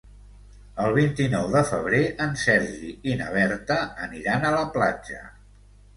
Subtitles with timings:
[0.85, 5.21] El vint-i-nou de febrer en Sergi i na Berta aniran a la platja.